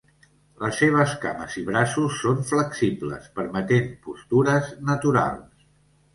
[0.61, 5.71] Les seves cames i braços són flexibles, permetent postures naturals.